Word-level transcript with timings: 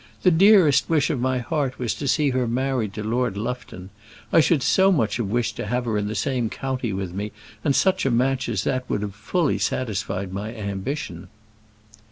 "The 0.23 0.31
dearest 0.31 0.89
wish 0.89 1.11
of 1.11 1.19
my 1.21 1.37
heart 1.37 1.77
was 1.77 1.93
to 1.93 2.07
see 2.07 2.31
her 2.31 2.47
married 2.47 2.91
to 2.95 3.03
Lord 3.03 3.37
Lufton. 3.37 3.91
I 4.33 4.39
should 4.39 4.63
so 4.63 4.91
much 4.91 5.17
have 5.17 5.27
wished 5.27 5.57
to 5.57 5.67
have 5.67 5.85
her 5.85 5.95
in 5.95 6.07
the 6.07 6.15
same 6.15 6.49
county 6.49 6.91
with 6.91 7.13
me, 7.13 7.31
and 7.63 7.75
such 7.75 8.03
a 8.07 8.09
match 8.09 8.49
as 8.49 8.63
that 8.63 8.89
would 8.89 9.03
have 9.03 9.13
fully 9.13 9.59
satisfied 9.59 10.33
my 10.33 10.55
ambition." 10.55 11.27